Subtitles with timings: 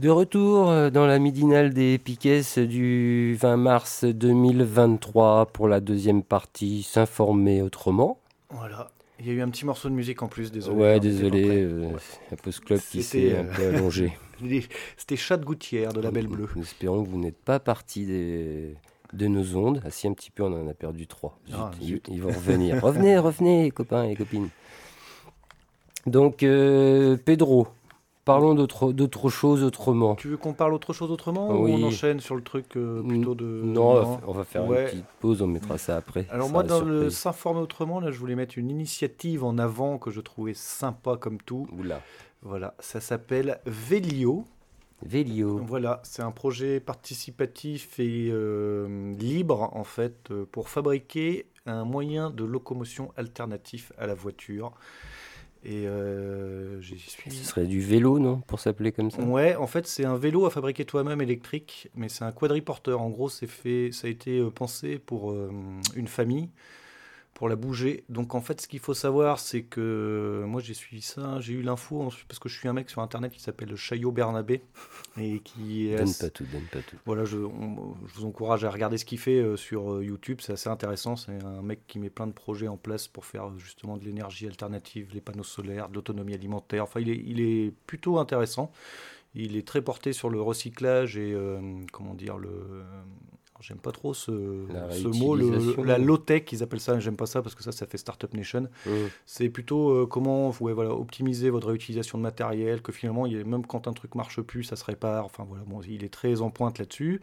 [0.00, 6.22] De retour euh, dans la midinale des Piquets du 20 mars 2023 pour la deuxième
[6.22, 8.18] partie S'informer autrement.
[8.48, 8.90] Voilà.
[9.18, 10.76] Il y a eu un petit morceau de musique en plus, désolé.
[10.78, 11.90] Ouais, désolé, euh,
[12.32, 14.16] un post-club qui s'est un peu allongé.
[14.96, 16.48] C'était Chat de Gouttière de la Belle Bleue.
[16.56, 18.76] Nous espérons que vous n'êtes pas parti des...
[19.12, 19.82] de nos ondes.
[19.84, 21.38] Ah si, un petit peu, on en a perdu trois.
[21.52, 22.82] Ah, ils, vont revenir.
[22.82, 24.48] revenez, revenez, copains et copines.
[26.06, 27.68] Donc, euh, Pedro,
[28.24, 30.14] Parlons d'autre chose autrement.
[30.14, 33.34] Tu veux qu'on parle autre chose autrement ou on enchaîne sur le truc euh, plutôt
[33.34, 33.44] de...
[33.44, 36.26] Non, on va faire une petite pause, on mettra ça après.
[36.30, 40.10] Alors moi, dans le S'informer autrement, là, je voulais mettre une initiative en avant que
[40.10, 41.66] je trouvais sympa comme tout.
[41.78, 42.02] Oula.
[42.42, 44.44] Voilà, ça s'appelle Vélio.
[45.02, 45.58] Vélio.
[45.66, 52.30] Voilà, c'est un projet participatif et euh, libre, en fait, euh, pour fabriquer un moyen
[52.30, 54.72] de locomotion alternatif à la voiture.
[55.62, 57.30] Et euh, j'y suis.
[57.30, 59.22] Ce serait du vélo, non Pour s'appeler comme ça?
[59.22, 63.02] Ouais, en fait, c'est un vélo à fabriquer toi-même électrique, mais c'est un quadriporteur.
[63.02, 65.50] En gros, c'est fait, ça a été euh, pensé pour euh,
[65.94, 66.48] une famille
[67.40, 68.04] pour la bouger.
[68.10, 71.62] Donc en fait, ce qu'il faut savoir, c'est que moi j'ai suivi ça, j'ai eu
[71.62, 74.60] l'info parce que je suis un mec sur internet qui s'appelle Chaillot Bernabé
[75.18, 76.96] et qui donne pas tout, donne pas tout.
[77.06, 80.52] Voilà, je, je vous encourage à regarder ce qu'il fait euh, sur euh, YouTube, c'est
[80.52, 81.16] assez intéressant.
[81.16, 84.04] C'est un mec qui met plein de projets en place pour faire euh, justement de
[84.04, 86.82] l'énergie alternative, les panneaux solaires, de l'autonomie alimentaire.
[86.82, 88.70] Enfin, il est, il est plutôt intéressant.
[89.34, 91.34] Il est très porté sur le recyclage et
[91.90, 92.82] comment dire le
[93.60, 95.36] J'aime pas trop ce, mot,
[95.84, 98.68] la low-tech, ils appellent ça, j'aime pas ça parce que ça, ça fait Startup Nation.
[99.26, 103.66] C'est plutôt euh, comment ouais, voilà, optimiser votre réutilisation de matériel, que finalement, il, même
[103.66, 105.24] quand un truc marche plus, ça se répare.
[105.24, 107.20] Enfin voilà, bon, il est très en pointe là-dessus.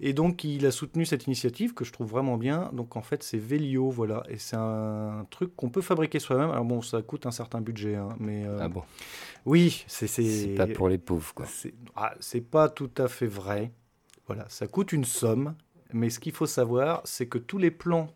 [0.00, 2.70] Et donc, il a soutenu cette initiative que je trouve vraiment bien.
[2.72, 4.24] Donc, en fait, c'est Velio, voilà.
[4.28, 6.50] Et c'est un truc qu'on peut fabriquer soi-même.
[6.50, 8.44] Alors, bon, ça coûte un certain budget, hein, mais.
[8.44, 8.82] Euh, ah bon?
[9.46, 10.08] Oui, c'est.
[10.08, 11.46] C'est pas pour les pauvres, quoi.
[11.46, 12.14] C'est ah,
[12.50, 13.72] pas tout à fait vrai.
[14.26, 15.54] Voilà, ça coûte une somme,
[15.94, 18.08] mais ce qu'il faut savoir, c'est que tous les plans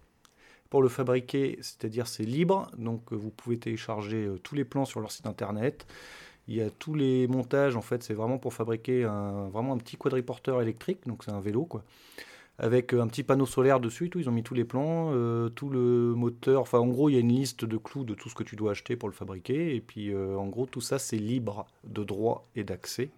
[0.69, 5.01] pour le fabriquer, c'est-à-dire c'est libre, donc vous pouvez télécharger euh, tous les plans sur
[5.01, 5.87] leur site internet.
[6.49, 10.61] Il y a tous les montages, en fait, c'est vraiment pour fabriquer un, petit quadriporteur
[10.61, 11.85] électrique, donc c'est un vélo, quoi.
[12.59, 15.49] Avec euh, un petit panneau solaire dessus, tout, ils ont mis tous les plans, euh,
[15.49, 16.63] tout le moteur.
[16.63, 18.57] Enfin, en gros, il y a une liste de clous de tout ce que tu
[18.57, 19.77] dois acheter pour le fabriquer.
[19.77, 23.11] Et puis, en gros, tout ça, c'est libre de droit et d'accès.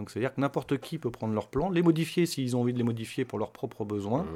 [0.00, 2.78] Donc c'est-à-dire que n'importe qui peut prendre leur plan, les modifier s'ils ont envie de
[2.78, 4.26] les modifier pour leurs propres besoins.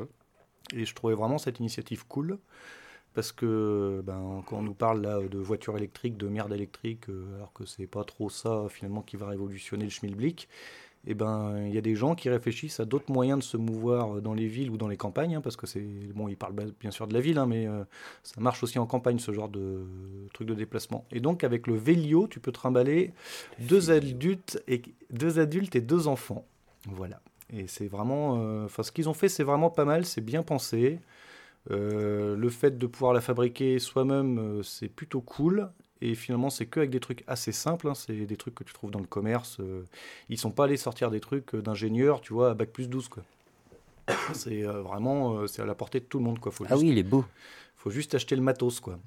[0.75, 2.39] Et je trouvais vraiment cette initiative cool.
[3.15, 7.37] Parce que ben, quand on nous parle là de voitures électriques, de merde électrique, euh,
[7.37, 10.49] alors que c'est pas trop ça finalement qui va révolutionner le schmilblick,
[11.07, 14.23] eh ben, il y a des gens qui réfléchissent à d'autres moyens de se mouvoir
[14.23, 16.91] dans les villes ou dans les campagnes, hein, parce que c'est bon, ils parlent bien
[16.91, 17.85] sûr de la ville, hein, mais euh,
[18.23, 19.85] ça marche aussi en campagne ce genre de
[20.33, 21.05] truc de déplacement.
[21.11, 23.13] Et donc avec le Vélio, tu peux trimballer
[23.59, 26.47] deux adultes et deux adultes et deux enfants.
[26.89, 27.21] Voilà.
[27.53, 30.43] Et c'est vraiment, euh, enfin, ce qu'ils ont fait, c'est vraiment pas mal, c'est bien
[30.43, 31.01] pensé.
[31.71, 35.69] Euh, le fait de pouvoir la fabriquer soi-même, c'est plutôt cool.
[36.05, 37.89] Et finalement, c'est que avec des trucs assez simples.
[37.89, 37.95] Hein.
[37.95, 39.57] c'est des trucs que tu trouves dans le commerce.
[39.61, 39.85] Euh.
[40.29, 43.09] ils sont pas allés sortir des trucs euh, d'ingénieurs, tu vois, à bac plus 12,
[43.09, 43.23] quoi.
[44.35, 46.53] C'est euh, vraiment, c'est à la portée de tout le monde, quoi.
[46.53, 47.25] Faut ah oui, il est beau.
[47.77, 48.99] Faut juste acheter le matos, quoi.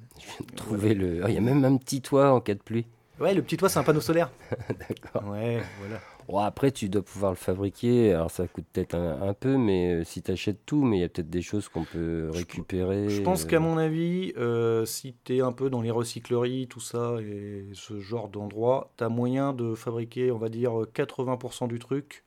[0.55, 1.21] Trouver le.
[1.23, 2.87] Oh, il y a même un petit toit en cas de pluie.
[3.19, 4.31] Ouais, le petit toit, c'est un panneau solaire.
[4.69, 5.29] D'accord.
[5.29, 6.01] Ouais, voilà.
[6.27, 8.13] Bon, après, tu dois pouvoir le fabriquer.
[8.13, 11.03] Alors, ça coûte peut-être un, peu, mais euh, si tu achètes tout, mais il y
[11.03, 13.09] a peut-être des choses qu'on peut récupérer.
[13.09, 13.61] Je, pense qu'à euh.
[13.61, 18.01] mon avis, euh, si tu es un peu dans les recycleries, tout ça, et ce
[18.01, 22.23] genre d'endroit, tu as moyen de fabriquer, on va dire, 80% du truc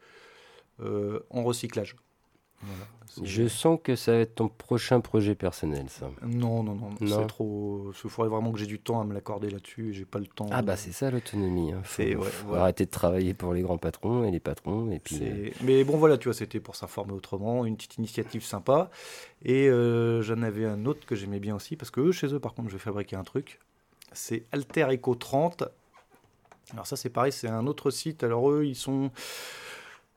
[0.83, 1.95] en recyclage.
[3.23, 6.11] Je sens que ça va être ton prochain projet personnel, ça.
[6.23, 7.91] Non, non, non, c'est trop.
[8.05, 10.47] Il faudrait vraiment que j'ai du temps à me l'accorder là-dessus j'ai pas le temps.
[10.51, 11.73] Ah, bah c'est ça l'autonomie.
[11.73, 11.81] Hein.
[11.83, 14.91] Faut, arrêter de travailler pour les grands patrons et les patrons.
[14.91, 18.45] Et puis, euh, Mais bon, voilà, tu vois, c'était pour s'informer autrement, une petite initiative
[18.45, 18.91] sympa.
[19.43, 22.41] Et euh, j'en avais un autre que j'aimais bien aussi, parce que eux, chez eux,
[22.41, 23.59] par contre, je vais fabriquer un truc.
[24.13, 25.65] C'est Alter Eco 30.
[26.73, 28.23] Alors, ça, c'est pareil, c'est un autre site.
[28.23, 29.11] Alors, eux, ils sont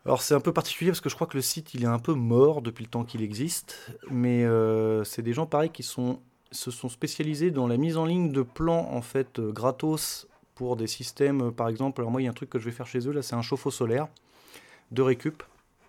[0.06, 2.00] Alors c'est un peu particulier parce que je crois que le site il est un
[2.00, 6.20] peu mort depuis le temps qu'il existe, mais euh, c'est des gens pareils qui sont,
[6.52, 10.76] se sont spécialisés dans la mise en ligne de plans en fait euh, gratos pour
[10.76, 12.02] des systèmes, par exemple.
[12.02, 13.36] Alors moi il y a un truc que je vais faire chez eux là, c'est
[13.36, 14.08] un chauffe-eau solaire
[14.92, 15.42] de récup.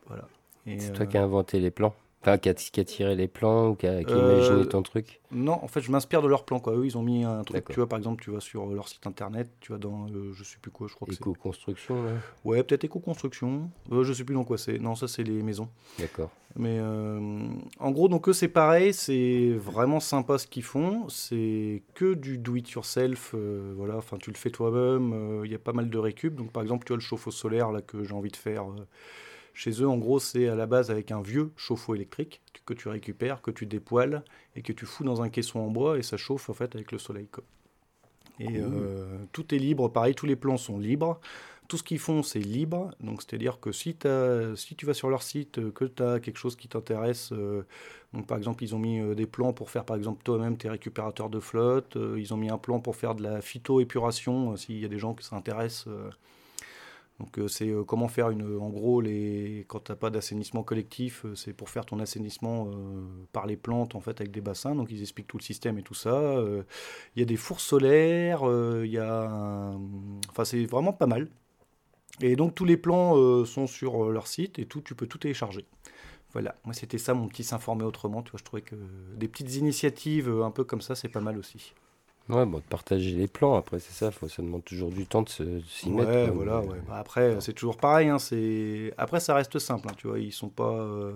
[0.07, 0.29] Voilà.
[0.67, 1.95] C'est toi qui as inventé les plans
[2.27, 5.69] Enfin, qui a, tiré les plans ou qui a, imaginé euh, ton truc Non, en
[5.69, 6.59] fait, je m'inspire de leurs plans.
[6.59, 6.75] Quoi.
[6.75, 7.67] Eux, ils ont mis un truc.
[7.69, 10.43] Tu vois, par exemple, tu vas sur leur site internet, tu vas dans, euh, je
[10.43, 11.21] sais plus quoi, je crois que c'est.
[11.21, 12.13] Éco-construction, là
[12.47, 13.69] Ouais, peut-être éco-construction.
[13.93, 14.79] Euh, je sais plus dans quoi c'est.
[14.79, 15.69] Non, ça, c'est les maisons.
[15.99, 16.31] D'accord.
[16.57, 18.95] Mais en gros, donc eux, c'est pareil.
[18.95, 21.09] C'est vraiment sympa ce qu'ils font.
[21.11, 23.35] C'est que du do-it-yourself.
[23.77, 25.43] voilà, enfin, tu le fais toi-même.
[25.45, 26.37] Il y a pas mal de récup.
[26.37, 28.65] Donc, par exemple, tu as le chauffe-eau solaire là, que j'ai envie de faire
[29.55, 32.89] chez eux, en gros, c'est à la base avec un vieux chauffe-eau électrique que tu
[32.89, 34.25] récupères, que tu dépoiles
[34.57, 36.91] et que tu fous dans un caisson en bois et ça chauffe en fait avec
[36.93, 37.29] le soleil.
[38.41, 41.21] Et euh, tout est libre, pareil, tous les plans sont libres.
[41.69, 42.91] Tout ce qu'ils font, c'est libre.
[43.01, 43.97] Donc, c'est-à-dire que si,
[44.57, 47.63] si tu vas sur leur site, euh, que tu as quelque chose qui t'intéresse, euh,
[48.13, 51.31] donc par exemple, ils ont mis des plans pour faire, par exemple, toi-même tes récupérateurs
[51.31, 51.97] de flotte.
[52.17, 55.15] ils ont mis un plan pour faire de la phytoépuration, s'il y a des gens
[55.15, 55.89] qui s'intéressent
[57.21, 61.25] donc euh, c'est euh, comment faire une, en gros les, quand tu pas d'assainissement collectif,
[61.25, 62.69] euh, c'est pour faire ton assainissement
[63.33, 64.75] par les plantes en fait avec des bassins.
[64.75, 66.43] Donc ils expliquent tout le système et tout ça.
[67.15, 68.43] Il y a des fours solaires,
[68.85, 69.77] il y a,
[70.29, 71.29] enfin c'est vraiment pas mal.
[72.21, 75.67] Et donc tous les plans sont sur leur site et tout, tu peux tout télécharger.
[76.33, 78.23] Voilà, moi c'était ça mon petit s'informer autrement.
[78.23, 78.77] Tu vois, je trouvais que
[79.17, 81.75] des petites initiatives un peu comme ça, c'est pas mal aussi.
[82.31, 85.23] Ouais, bon, de partager les plans, après, c'est ça, faut, ça demande toujours du temps
[85.23, 86.11] de s'y mettre.
[86.11, 86.79] Ouais, voilà, ouais.
[86.89, 88.17] Bah, après, c'est toujours pareil, hein,
[88.97, 90.73] après, ça reste simple, hein, tu vois, ils sont pas...
[90.73, 91.13] Euh,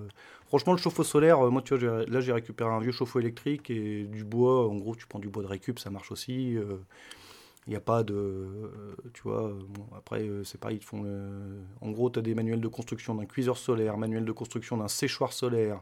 [0.49, 3.71] franchement, le chauffe-eau solaire, euh, moi, tu vois, là, j'ai récupéré un vieux chauffe-eau électrique
[3.71, 6.53] et du bois, en gros, tu prends du bois de récup, ça marche aussi.
[6.53, 6.77] Il euh,
[7.69, 8.47] n'y a pas de...
[9.15, 9.51] tu vois,
[9.97, 11.07] après, c'est pareil, ils font...
[11.81, 14.89] en gros, tu as des manuels de construction d'un cuiseur solaire, manuel de construction d'un
[14.89, 15.81] séchoir solaire,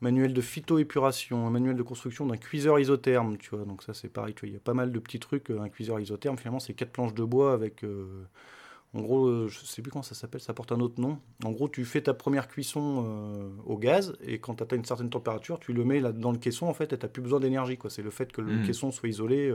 [0.00, 3.64] manuel de phytoépuration, un manuel de construction d'un cuiseur isotherme, tu vois.
[3.64, 5.50] Donc ça c'est pareil, tu vois, il y a pas mal de petits trucs.
[5.50, 8.24] Euh, un cuiseur isotherme, finalement, c'est quatre planches de bois avec, euh,
[8.94, 11.18] en gros, euh, je sais plus comment ça s'appelle, ça porte un autre nom.
[11.44, 15.10] En gros, tu fais ta première cuisson au gaz et quand tu atteins une certaine
[15.10, 17.76] température, tu le mets là dans le caisson en fait, et t'as plus besoin d'énergie
[17.76, 17.90] quoi.
[17.90, 18.66] C'est le fait que le mmh.
[18.66, 19.54] caisson soit isolé,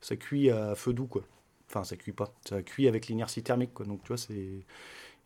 [0.00, 1.22] ça cuit à feu doux quoi.
[1.68, 3.86] Enfin, ça cuit pas, ça cuit avec l'inertie thermique quoi.
[3.86, 4.64] Donc tu vois, c'est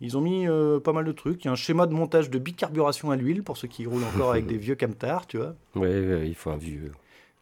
[0.00, 1.44] ils ont mis euh, pas mal de trucs.
[1.44, 4.04] Il y a un schéma de montage de bicarburation à l'huile pour ceux qui roulent
[4.04, 5.54] encore avec des vieux camtars, tu vois.
[5.75, 5.88] Oui,
[6.26, 6.93] il faut un vieux.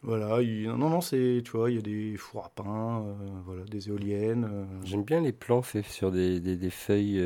[0.02, 3.14] Voilà, non, non, c'est, tu vois, il y a des fours à pain, euh,
[3.46, 4.44] voilà, des éoliennes.
[4.44, 4.64] Euh.
[4.84, 7.22] J'aime bien les plans faits sur des, des, feuilles,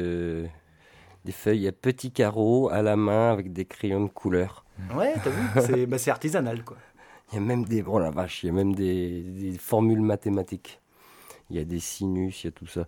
[1.25, 4.65] des feuilles à petits carreaux à la main avec des crayons de couleur.
[4.95, 6.77] Ouais, t'as vu, bah, c'est, artisanal, quoi.
[7.33, 10.01] Il y a même des, oh la vache, il y a même des, des formules
[10.01, 10.81] mathématiques
[11.51, 12.87] il y a des sinus, il y a tout ça.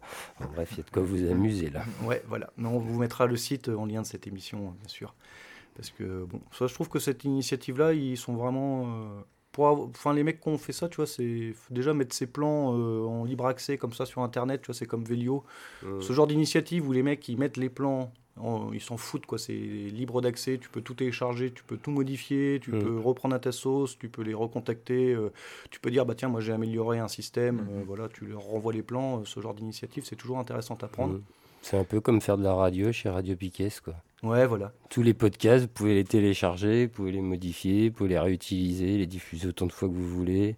[0.53, 1.85] bref, il y a de quoi vous amuser là.
[2.05, 2.51] Ouais, voilà.
[2.57, 5.15] Mais on vous mettra le site en lien de cette émission, bien sûr.
[5.77, 8.85] Parce que, bon, ça, je trouve que cette initiative-là, ils sont vraiment.
[8.87, 9.21] Euh,
[9.53, 12.77] pour enfin, les mecs qui ont fait ça, tu vois, c'est déjà mettre ces plans
[12.77, 15.45] euh, en libre accès comme ça sur Internet, tu vois, c'est comme Velio.
[16.01, 18.13] Ce genre d'initiative où les mecs, ils mettent les plans
[18.73, 19.39] ils s'en foutent, quoi.
[19.39, 22.79] C'est libre d'accès, tu peux tout télécharger, tu peux tout modifier, tu mm.
[22.79, 25.33] peux reprendre à ta sauce, tu peux les recontacter, euh,
[25.71, 27.69] tu peux dire, bah tiens, moi j'ai amélioré un système, mm.
[27.71, 30.89] euh, voilà, tu leur renvoies les plans, euh, ce genre d'initiative, c'est toujours intéressant à
[30.89, 31.15] prendre.
[31.15, 31.23] Mm.
[31.63, 33.95] C'est un peu comme faire de la radio chez Radio Piquet, quoi.
[34.23, 34.73] Ouais, voilà.
[34.89, 38.99] Tous les podcasts, vous pouvez les télécharger, vous pouvez les modifier, vous pouvez les réutiliser,
[38.99, 40.57] les diffuser autant de fois que vous voulez.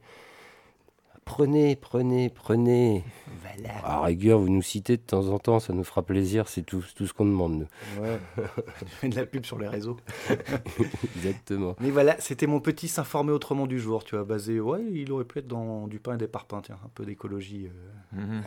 [1.25, 3.05] Prenez, prenez, prenez.
[3.41, 3.75] Voilà.
[3.85, 6.85] À rigueur, vous nous citez de temps en temps, ça nous fera plaisir, c'est tout,
[6.97, 7.61] tout ce qu'on demande.
[7.61, 8.03] Nous.
[8.03, 8.19] Ouais,
[8.87, 9.97] fais de la pub sur les réseaux.
[11.17, 11.77] Exactement.
[11.81, 15.25] Mais voilà, c'était mon petit s'informer autrement du jour, tu vois, basé, ouais, il aurait
[15.25, 17.71] pu être dans du pain et des parpaings, tiens, un peu d'écologie.
[18.17, 18.41] Euh.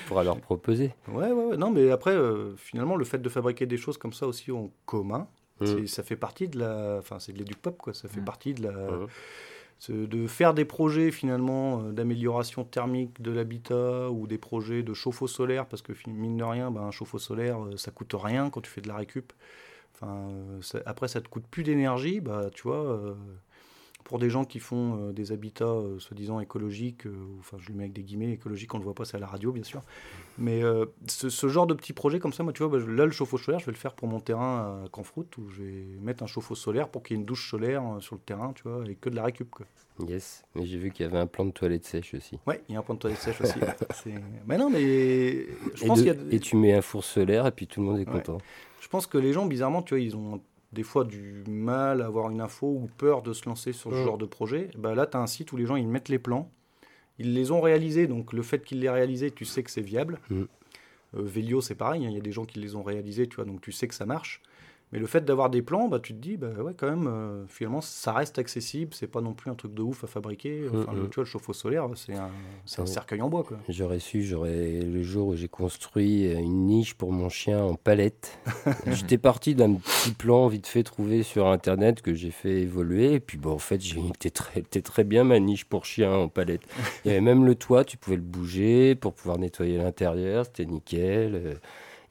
[0.08, 0.92] Pour leur proposer.
[1.08, 4.12] Ouais, ouais, ouais, non, mais après, euh, finalement, le fait de fabriquer des choses comme
[4.12, 5.28] ça aussi en commun,
[5.60, 5.86] mmh.
[5.86, 8.24] ça fait partie de la, enfin, c'est de l'éduc-pop, quoi, ça fait mmh.
[8.24, 8.72] partie de la...
[8.72, 9.06] Mmh
[9.88, 15.26] de faire des projets finalement euh, d'amélioration thermique de l'habitat ou des projets de chauffe-eau
[15.26, 18.62] solaire, parce que mine de rien, ben, un chauffe-eau solaire, euh, ça coûte rien quand
[18.62, 19.32] tu fais de la récup.
[19.94, 20.28] Enfin,
[20.74, 23.16] euh, après, ça te coûte plus d'énergie, bah, tu vois
[24.06, 27.74] pour des gens qui font euh, des habitats euh, soi-disant écologiques, euh, enfin je le
[27.74, 29.64] mets avec des guillemets, écologiques, on ne le voit pas, c'est à la radio bien
[29.64, 29.82] sûr,
[30.38, 30.62] mais
[31.08, 33.58] ce, genre de petit projet comme ça, moi tu vois, bah, là le chauffe-eau solaire,
[33.58, 36.54] je vais le faire pour mon terrain à Canfroute, où je vais mettre un chauffe-eau
[36.54, 39.10] solaire pour qu'il y ait une douche solaire sur le terrain, tu vois, et que
[39.10, 39.50] de la récup.
[39.50, 39.66] Quoi.
[40.06, 42.38] Yes, mais j'ai vu qu'il y avait un plan de toilette sèche aussi.
[42.46, 43.58] Ouais, il y a un plan de toilette sèche aussi.
[44.46, 46.16] mais non, mais je pense qu'il y a...
[46.30, 48.38] Et tu mets un four solaire et puis tout le monde est content.
[48.80, 50.40] Je pense que les gens, bizarrement, tu vois, ils ont
[50.72, 53.96] des fois du mal à avoir une info ou peur de se lancer sur ce
[53.96, 54.04] mm.
[54.04, 56.18] genre de projet, bah là, tu as un site où les gens ils mettent les
[56.18, 56.50] plans,
[57.18, 60.18] ils les ont réalisés, donc le fait qu'ils les réalisés, tu sais que c'est viable.
[60.30, 60.42] Mm.
[61.14, 63.44] Vélio, c'est pareil, hein, il y a des gens qui les ont réalisés, tu vois,
[63.44, 64.42] donc tu sais que ça marche.
[64.92, 67.44] Mais le fait d'avoir des plans, bah, tu te dis, bah, ouais, quand même, euh,
[67.48, 68.94] finalement, ça reste accessible.
[68.94, 70.60] C'est pas non plus un truc de ouf à fabriquer.
[70.60, 71.08] Mm, enfin, mm.
[71.10, 72.30] Tu vois, le chauffe-eau solaire, c'est un,
[72.78, 73.44] un, cercueil en bois.
[73.68, 78.38] J'aurais su, j'aurais le jour où j'ai construit une niche pour mon chien en palette.
[78.86, 83.14] J'étais parti d'un petit plan vite fait trouvé sur internet que j'ai fait évoluer.
[83.14, 86.62] Et puis, bon, en fait, j'ai très, très bien ma niche pour chien en palette.
[87.04, 90.44] Il y avait même le toit, tu pouvais le bouger pour pouvoir nettoyer l'intérieur.
[90.46, 91.34] C'était nickel.
[91.34, 91.54] Euh,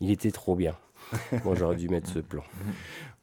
[0.01, 0.75] il était trop bien.
[1.43, 2.43] Bon, j'aurais dû mettre ce plan.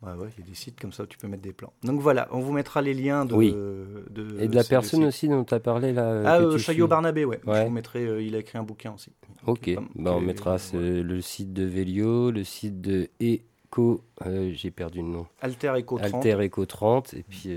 [0.02, 1.72] Ouais, ouais, il y a des sites comme ça où tu peux mettre des plans.
[1.84, 3.34] Donc voilà, on vous mettra les liens de.
[3.34, 3.52] Oui.
[3.52, 6.22] de Et de la personne aussi dont tu as parlé là.
[6.24, 7.40] Ah, euh, Chaillot Barnabé, ouais.
[7.46, 9.12] Je vous mettrai, euh, il a écrit un bouquin aussi.
[9.46, 14.02] Ok, bah, on mettra le site de Vélio, le site de Eco.
[14.26, 15.26] Euh, j'ai perdu le nom.
[15.40, 16.14] Alter Eco 30.
[16.14, 17.48] Alter Eco 30, et puis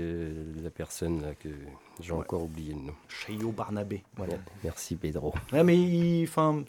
[0.62, 1.48] la personne là, que
[2.00, 2.94] j'ai encore oublié le nom.
[3.08, 4.04] Chaillot Barnabé.
[4.16, 4.34] Voilà.
[4.62, 5.34] Merci Pedro.
[5.52, 6.62] Ouais, mais enfin.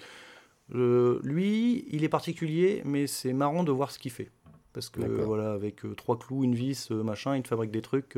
[0.76, 4.32] Euh, lui, il est particulier, mais c'est marrant de voir ce qu'il fait.
[4.74, 7.82] Parce que voilà, avec euh, trois clous, une vis, euh, machin, il te fabrique des
[7.82, 8.18] trucs.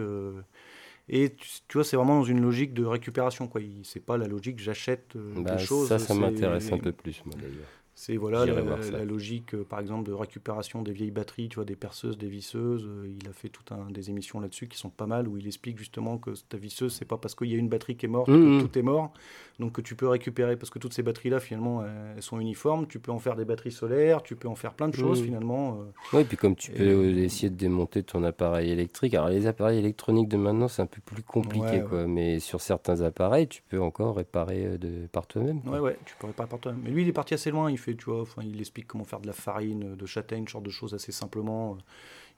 [1.07, 3.47] et tu, vois, c'est vraiment dans une logique de récupération.
[3.47, 3.61] quoi.
[3.83, 5.87] C'est pas la logique j'achète bah, des choses.
[5.87, 7.67] Ça, ça m'intéresse un peu plus, moi d'ailleurs.
[7.99, 11.75] C'est voilà la, logique, euh, par exemple, de récupération des vieilles batteries, tu vois, des
[11.75, 12.85] perceuses, des visseuses.
[12.87, 15.45] Euh, il a fait tout un des émissions là-dessus qui sont pas mal, où il
[15.45, 18.09] explique justement que ta visseuse, c'est pas parce qu'il y a une batterie qui est
[18.09, 18.61] morte mmh, que mmh.
[18.61, 19.11] tout est mort,
[19.59, 21.83] donc que tu peux récupérer, parce que toutes ces batteries-là, finalement,
[22.15, 22.87] elles sont uniformes.
[22.87, 25.25] Tu peux en faire des batteries solaires, tu peux en faire plein de choses, mmh.
[25.25, 25.79] finalement.
[25.81, 25.91] Euh.
[26.13, 29.13] oui, et puis comme tu peux essayer de démonter ton appareil électrique.
[29.13, 32.07] Alors les appareils électroniques de maintenant, c'est un peu plus compliqué, quoi.
[32.07, 35.61] Mais sur certains appareils, tu peux encore réparer de, par toi-même.
[35.65, 36.81] Ouais, ouais, tu peux réparer par toi-même.
[36.83, 37.69] Mais lui, il est parti assez loin.
[37.69, 38.21] Il fait tu vois.
[38.21, 41.11] Enfin, il explique comment faire de la farine, de châtaigne, ce genre de choses assez
[41.11, 41.77] simplement.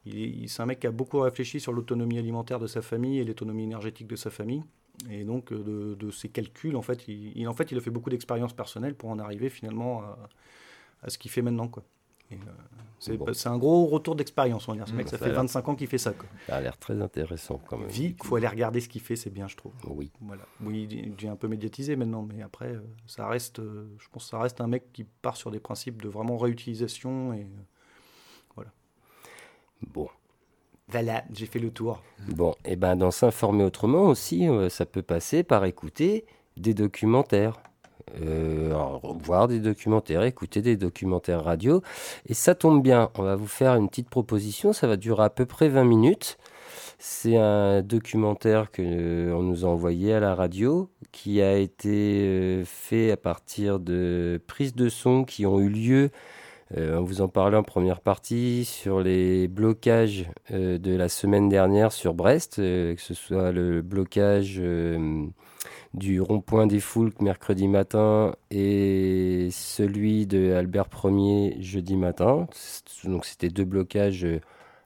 [0.05, 3.23] Il, c'est un mec qui a beaucoup réfléchi sur l'autonomie alimentaire de sa famille et
[3.23, 4.63] l'autonomie énergétique de sa famille.
[5.09, 8.53] Et donc, de, ses calculs, en fait, il, en fait, il a fait beaucoup d'expériences
[8.53, 10.03] personnelles pour en arriver finalement
[11.01, 11.67] à, ce qu'il fait maintenant.
[11.67, 11.83] Quoi.
[12.33, 14.87] Euh, c'est un gros retour d'expérience, on va dire.
[14.87, 16.13] Ce mec, ça, fait 25 ans qu'il fait ça.
[16.13, 16.27] Quoi.
[16.47, 17.89] Ça a l'air très intéressant quand même.
[17.89, 19.73] Il faut aller regarder ce qu'il fait, c'est bien, je trouve.
[19.87, 20.11] Oui.
[20.21, 20.43] Voilà.
[20.61, 24.25] Oui, il est un peu médiatisé maintenant, mais après, euh, ça reste, euh, je pense
[24.25, 27.47] que ça reste un mec qui part sur des principes de vraiment réutilisation et
[28.55, 28.71] voilà.
[29.87, 30.07] Bon.
[30.91, 32.01] Voilà, j'ai fait le tour.
[32.27, 36.25] Bon, et ben dans s'informer autrement aussi, ça peut passer par écouter
[36.57, 37.61] des documentaires.
[38.21, 38.73] Euh,
[39.23, 41.81] voir des documentaires, écouter des documentaires radio.
[42.27, 45.29] Et ça tombe bien, on va vous faire une petite proposition, ça va durer à
[45.29, 46.37] peu près 20 minutes.
[46.99, 52.63] C'est un documentaire que euh, nous a envoyé à la radio, qui a été euh,
[52.65, 56.11] fait à partir de prises de son qui ont eu lieu.
[56.77, 62.13] On vous en parlait en première partie sur les blocages de la semaine dernière sur
[62.13, 64.61] Brest, que ce soit le blocage
[65.93, 72.47] du rond-point des Foulques mercredi matin et celui de Albert Ier jeudi matin.
[73.03, 74.39] Donc c'était deux blocages euh,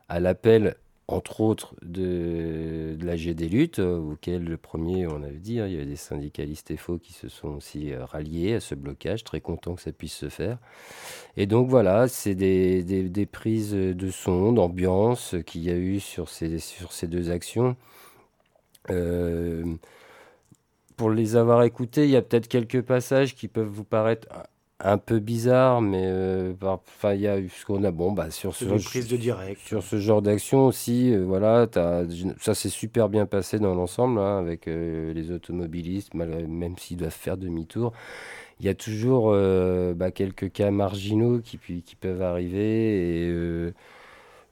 [0.09, 0.75] à l'appel,
[1.07, 5.67] entre autres, de, la l'AG des luttes, euh, auquel le premier, on avait dit, hein,
[5.67, 9.23] il y avait des syndicalistes FO qui se sont aussi euh, ralliés à ce blocage,
[9.23, 10.57] très contents que ça puisse se faire.
[11.37, 16.29] Et donc voilà, c'est des, des, prises de son, d'ambiance qu'il y a eu sur
[16.29, 17.75] ces, sur ces deux actions.
[18.89, 19.75] Euh,
[20.97, 24.27] pour les avoir écoutés, il y a peut-être quelques passages qui peuvent vous paraître
[24.79, 28.53] un peu bizarres, mais euh, enfin il y a ce qu'on a bon bah sur
[28.53, 31.67] ce de direct sur ce genre d'action aussi euh, voilà
[32.39, 37.11] ça s'est super bien passé dans l'ensemble hein, avec euh, les automobilistes même s'ils doivent
[37.11, 37.93] faire demi-tour
[38.59, 39.31] il y a toujours
[39.95, 43.73] bah, quelques cas marginaux qui, qui peuvent arriver et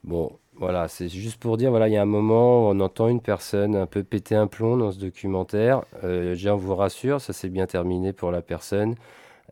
[0.03, 3.07] bon voilà, c'est juste pour dire, voilà, il y a un moment où on entend
[3.07, 5.81] une personne un peu péter un plomb dans ce documentaire.
[6.03, 8.95] Euh, je vous rassure, ça s'est bien terminé pour la personne.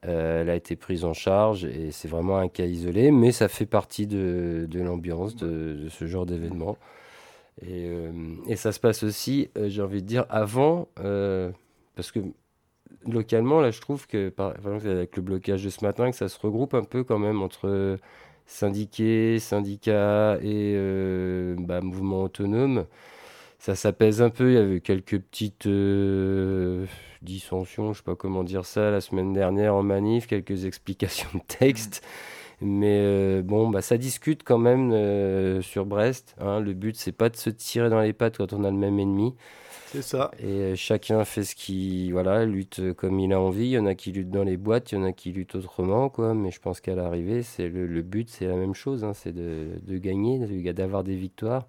[0.08, 3.48] Euh, elle a été prise en charge et c'est vraiment un cas isolé, mais ça
[3.48, 6.78] fait partie de, l'ambiance de, ce genre d'événement.
[7.62, 10.88] Et, euh, ça se passe aussi, j'ai envie de dire, avant,
[11.96, 12.20] parce que
[13.06, 16.30] localement, là, je trouve que, par exemple, avec le blocage de ce matin, que ça
[16.30, 18.00] se regroupe un peu quand même entre
[18.46, 22.86] syndiqués, syndicats et euh, bah, mouvements autonomes.
[23.62, 26.88] Ça s'apaise un peu, il y avait quelques petites euh,
[27.22, 31.30] dissensions, je ne sais pas comment dire ça, la semaine dernière en manif, quelques explications
[31.36, 32.04] de texte.
[32.60, 36.36] Mais euh, bon, bah, ça discute quand même sur Brest.
[36.40, 36.60] Hein.
[36.60, 38.98] Le but, c'est pas de se tirer dans les pattes quand on a le même
[38.98, 39.36] ennemi.
[39.92, 40.32] C'est ça.
[40.40, 43.66] Et euh, chacun fait ce qui, voilà, lutte comme il a envie.
[43.66, 45.54] Il y en a qui luttent dans les boîtes, il y en a qui luttent
[45.54, 46.34] autrement, quoi.
[46.34, 49.14] Mais je pense qu'à l'arrivée, c'est le, but, c'est la même chose, hein.
[49.14, 50.40] c'est de, de, gagner,
[50.74, 51.68] d'avoir des victoires.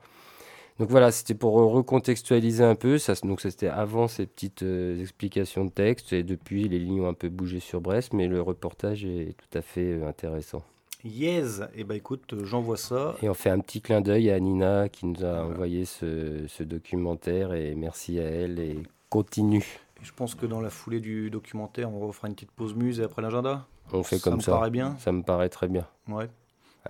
[0.79, 2.99] Donc voilà, c'était pour recontextualiser un peu.
[2.99, 6.13] Ça, donc c'était avant ces petites euh, explications de texte.
[6.13, 9.59] Et depuis, les lignes ont un peu bougé sur Brest, mais le reportage est tout
[9.59, 10.63] à fait euh, intéressant.
[11.05, 13.17] Yes, et eh ben écoute, j'envoie ça.
[13.23, 16.63] Et on fait un petit clin d'œil à Nina qui nous a envoyé ce, ce,
[16.63, 19.81] documentaire et merci à elle et continue.
[20.01, 23.03] je pense que dans la foulée du documentaire, on refera une petite pause muse et
[23.03, 23.67] après l'agenda.
[23.93, 24.47] On fait comme ça.
[24.47, 24.97] Ça me paraît bien.
[25.01, 25.87] Ça me paraît très bien.
[26.07, 26.29] Ouais.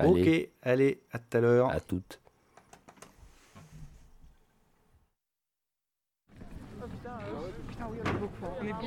[0.01, 0.29] Ok,
[0.63, 1.71] allez, à tout à l'heure.
[1.71, 2.21] À toutes.
[8.63, 8.87] On est beaucoup.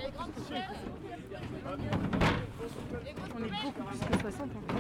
[3.36, 4.40] On est beaucoup plus que 60.
[4.40, 4.72] Hein.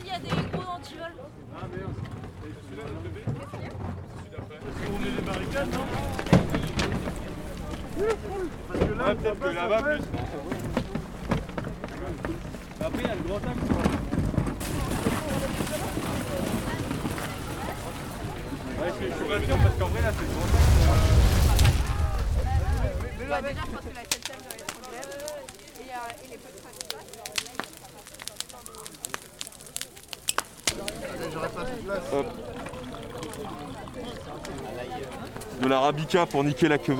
[0.00, 1.14] il y a des gros antivols.
[1.56, 1.94] Ah merde.
[2.44, 4.58] Et celui-là, notre bébé Celui d'après.
[4.86, 5.86] On met les barricades, non
[8.68, 10.02] Parce que là, peut-être que là-bas, plus.
[12.80, 13.46] Après, il y a le grand axe.
[18.78, 21.37] Ouais, je suis pas sûr parce qu'en vrai, là, c'est le grand axe.
[23.28, 24.38] Déjà, je pense que la être grève.
[25.76, 26.62] Et, euh, et les potes
[31.32, 32.04] J'aurais pas de place.
[32.14, 32.26] Hop.
[35.60, 36.94] De l'arabica pour niquer la queue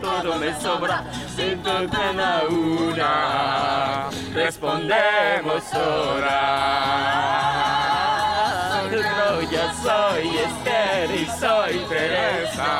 [0.00, 1.04] todo me sobra,
[1.36, 7.71] siento pena una, respondemos ahora.
[9.50, 12.72] Yo soy Esther y soy Teresa.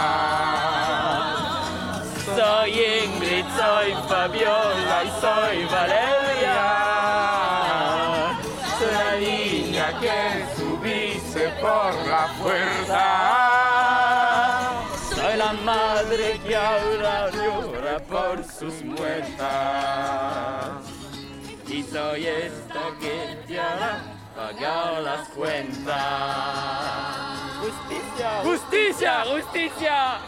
[2.37, 6.59] Soy Ingrid, soy Fabiola y soy Valeria.
[8.79, 10.19] Soy la niña que
[10.57, 13.05] subiste por la puerta.
[15.15, 19.49] Soy la madre que ahora llora por sus muertas.
[21.69, 25.97] Y soy esta que te hará pagar las cuentas.
[27.63, 30.19] Justicia, justicia, justicia.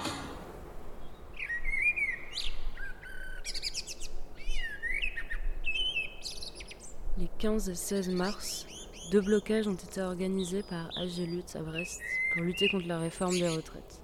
[7.18, 8.66] Les 15 et 16 mars,
[9.10, 12.00] deux blocages ont été organisés par AG Lutte à Brest
[12.34, 14.00] pour lutter contre la réforme des retraites.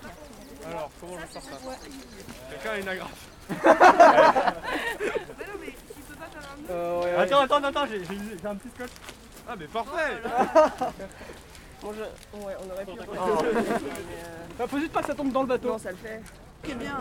[0.67, 1.51] Alors, comment je sors ça
[2.49, 3.27] Quelqu'un a une agrafe.
[6.69, 8.01] euh, attends, attends, attends, j'ai
[8.47, 8.91] un petit scotch.
[9.47, 10.21] Ah, mais parfait
[11.81, 12.01] Bon, je...
[12.37, 12.91] Ouais, on aurait pu.
[13.19, 13.43] Oh.
[14.59, 15.69] Ah, faut juste pas que ça tombe dans le bateau.
[15.69, 16.21] Non, ça le fait.
[16.63, 16.99] C'est bien.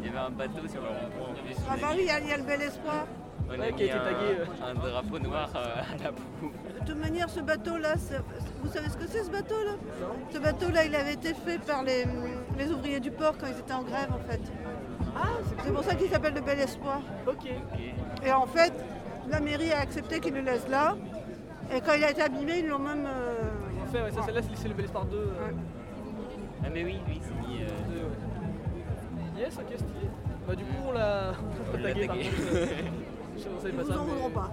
[0.00, 1.34] Il y avait un bateau sur le rond-point.
[1.70, 3.06] Ah bah oui, il y, a le bel espoir.
[3.48, 6.50] On a mis un, un, drapeau noir euh, à la boue.
[6.80, 7.94] De toute manière, ce bateau-là,
[8.62, 9.72] vous savez ce que c'est ce bateau-là?
[10.32, 12.06] Ce bateau-là, il avait été fait par les,
[12.72, 14.40] ouvriers du port quand ils étaient en grève en fait.
[15.14, 15.28] Ah,
[15.62, 17.00] c'est pour ça qu'il s'appelle le Bel Espoir.
[17.26, 17.50] Ok.
[18.24, 18.72] Et en fait,
[19.30, 20.96] la mairie a accepté qu'il le laisse là.
[21.72, 23.06] Et quand il a été abîmé, ils l'ont même.
[23.06, 23.92] Euh...
[23.92, 25.16] fait, ouais, ça, celle-là, c'est le Bel Espoir 2.
[25.16, 25.30] Euh...
[26.64, 27.62] Ah, mais oui, oui, c'est mis.
[27.62, 28.08] Euh...
[29.38, 30.08] Yes, ok, stylé.
[30.46, 31.32] Bah, du coup, on l'a
[31.82, 32.16] tagué par
[33.36, 34.50] Ils ne vous en voudront pas.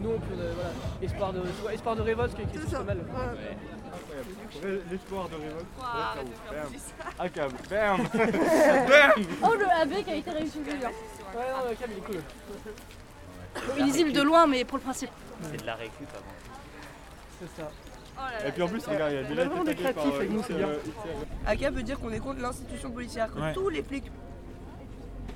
[0.00, 0.70] Nous, on peut, voilà,
[1.02, 2.98] espoir de, espoir de révolte qui est, qui est pas mal.
[2.98, 4.78] Ouais.
[4.90, 5.66] L'espoir de révolte.
[5.78, 7.54] Wow, un câble.
[7.70, 10.72] Bam Bam Oh, le AB qui a été réutilisé.
[10.72, 13.78] Ouais, non, le câble, il est cool.
[13.78, 15.10] Illisible de loin, mais pour le principe.
[15.42, 16.24] C'est de la récup avant.
[17.40, 17.70] C'est ça.
[18.16, 20.06] Oh Et puis en plus, regarde, il y a été tagué par...
[20.06, 20.68] avec nous, c'est bien.
[21.46, 24.10] AK veut dire qu'on est contre l'institution policière, que tous les flics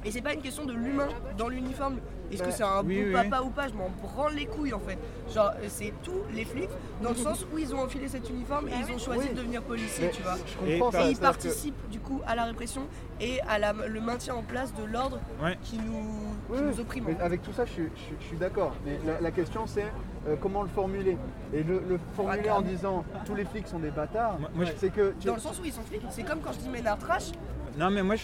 [0.05, 1.97] et c'est pas une question de l'humain dans l'uniforme.
[2.31, 3.69] Est-ce que c'est un bon papa ou pas?
[3.69, 4.99] Je m'en branle les couilles en fait.
[5.35, 6.71] Genre, c'est tous les flics
[7.03, 9.63] dans le sens où ils ont enfilé cet uniforme et ils ont choisi de devenir
[9.63, 10.37] policiers, tu vois.
[10.67, 10.81] Et,
[11.11, 12.83] ils participent du coup à la répression
[13.21, 15.21] et à le maintien en place de l'ordre
[15.63, 16.35] qui nous,
[16.79, 17.07] opprime.
[17.21, 17.83] avec tout ça, je,
[18.27, 18.75] suis d'accord.
[18.85, 19.87] Mais la, question c'est
[20.27, 21.17] euh, comment le formuler?
[21.53, 24.39] Et le, formuler en disant tous les flics sont des bâtards,
[24.77, 25.15] c'est que.
[25.25, 27.33] Dans le sens où ils sont flics, c'est comme quand je dis Ménard Trash,
[27.79, 28.17] non, mais moi,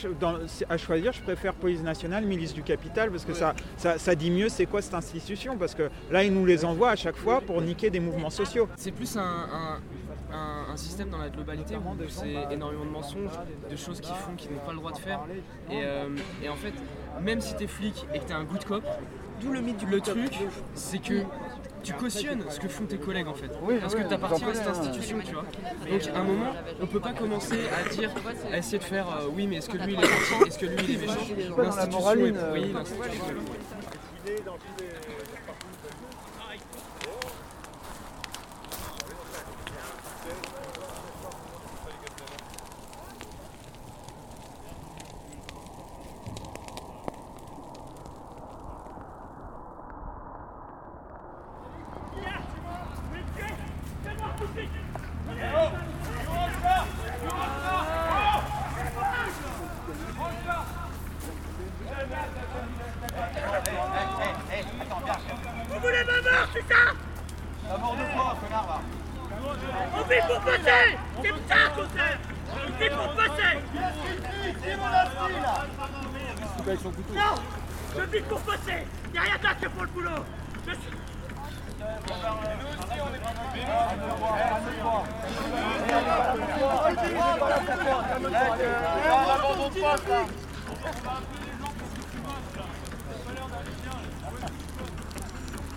[0.69, 4.49] à choisir, je préfère police nationale, milice du capital, parce que ça, ça, dit mieux
[4.49, 7.63] c'est quoi cette institution, parce que là, ils nous les envoient à chaque fois pour
[7.63, 8.69] niquer des mouvements sociaux.
[8.77, 9.81] C'est plus un,
[10.77, 13.31] système dans la globalité où c'est énormément de mensonges,
[13.71, 15.21] de choses qu'ils font qu'ils n'ont pas le droit de faire.
[15.71, 16.09] Euh,
[16.43, 16.73] et, en fait,
[17.23, 18.83] même si t'es flic et que t'es un good cop,
[19.41, 20.39] D'où le mythe Le truc,
[20.75, 21.23] c'est que
[21.85, 23.51] tu cautionnes ce que font tes collègues en fait.
[23.81, 25.45] parce que tu appartiens à cette institution, tu vois.
[25.91, 28.11] Donc à un moment, on peut pas commencer à dire,
[28.51, 30.67] à essayer de faire euh, oui, mais est-ce que lui il est gentil, est-ce que
[30.67, 31.15] lui il est méchant?
[31.59, 32.53] L'institution est.
[32.53, 33.35] Oui, l'institution
[67.69, 68.81] D'abord de quoi, connard, va
[69.97, 72.19] On vit pour passer C'est ça qu'on fait
[72.53, 73.59] On vit pour passer
[76.67, 77.35] Non
[77.95, 80.25] Je vis pour passer Y'a rien d'autre que pour le boulot
[80.67, 80.97] Je suis...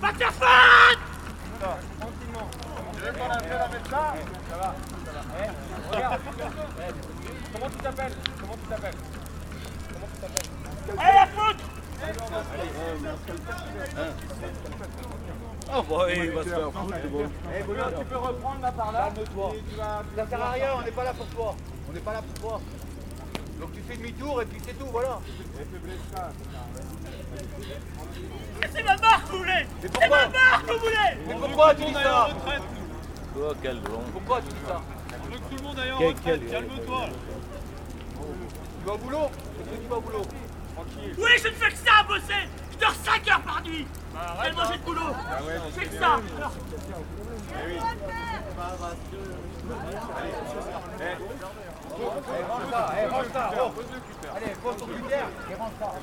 [0.01, 0.31] Va te faire
[1.99, 2.49] Tranquillement.
[2.93, 4.13] Tu veux qu'on appelle avec ça
[4.49, 5.95] Ça va, ça va.
[5.95, 6.21] Regarde.
[7.51, 8.13] Comment tu t'appelles?
[8.39, 8.95] Comment tu t'appelles?
[9.93, 10.56] Comment tu t'appelles?
[10.97, 11.57] Allez la faute
[15.69, 17.29] Oh bah il va se faire foutre bon.
[17.59, 19.51] Eh Bruno, tu peux reprendre là par là Calme-toi.
[20.15, 21.55] Ça sert à rien, on n'est pas là pour toi.
[21.89, 22.61] On n'est pas là pour toi.
[23.59, 25.19] Donc tu fais demi-tour et puis c'est tout, voilà.
[28.71, 32.29] C'est ma marque, vous voulez C'est ma marque, vous voulez Mais pourquoi tu dis ça
[33.39, 34.01] Oh, quel blond.
[34.13, 37.09] Pourquoi tu dis ça On veut que tout le monde aille en retraite, calme-toi là.
[38.79, 40.21] Tu vas au boulot Est-ce que tu vas au boulot
[40.77, 41.15] Tranquille.
[41.17, 43.87] Oui, je ne fais que ça, bosser Je dors 5 heures par nuit
[44.43, 45.01] Tellement j'ai de boulot
[45.65, 46.51] Je fais que ça Alors,
[52.29, 53.51] Eh, range ça, eh, range ça.
[54.35, 55.93] Allez, pose ton et range ça.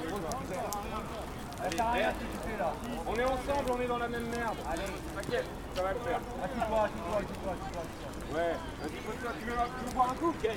[1.65, 2.05] Allez.
[3.07, 4.57] On est ensemble, on est dans la même merde.
[4.71, 4.83] Allez,
[5.15, 6.21] t'inquiète, ça va le faire.
[6.43, 8.37] Assis-toi, assis-toi, assis-toi, assis-toi.
[8.37, 10.31] Ouais, vas-y, pose-toi, tu veux, tu veux boire un coup?
[10.31, 10.51] Ok,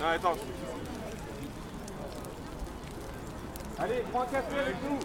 [0.00, 0.36] Non, attends.
[3.78, 4.98] Allez, prends un café avec nous.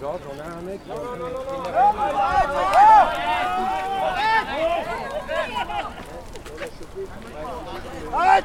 [0.00, 0.80] Georges, on a un mec.
[0.84, 0.90] qui-
[8.12, 8.44] Arrête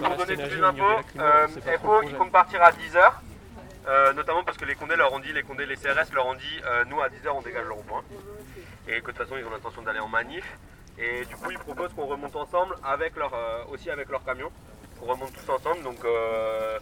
[0.00, 1.48] pour donner toutes les infos, euh,
[1.82, 3.12] FO ils comptent partir à 10h,
[3.86, 6.34] euh, notamment parce que les Condés leur ont dit, les Condés, les CRS leur ont
[6.34, 8.02] dit, euh, nous à 10h on dégage le rond-point,
[8.86, 10.44] et que de toute façon ils ont l'intention d'aller en manif,
[10.98, 14.50] et du coup ils proposent qu'on remonte ensemble avec leur, euh, aussi avec leur camion,
[15.00, 16.78] qu'on remonte tous ensemble, donc euh,